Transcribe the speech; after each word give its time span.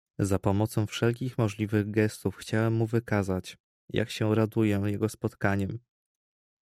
"Za 0.19 0.39
pomocą 0.39 0.87
wszelkich 0.87 1.37
możliwych 1.37 1.91
gestów 1.91 2.35
chciałem 2.35 2.73
mu 2.73 2.85
wykazać, 2.87 3.57
jak 3.89 4.09
się 4.09 4.35
raduję 4.35 4.81
jego 4.85 5.09
spotkaniem." 5.09 5.79